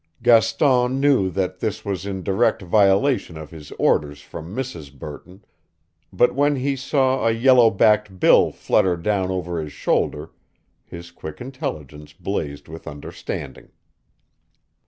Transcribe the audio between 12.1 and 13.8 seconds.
blazed with understanding.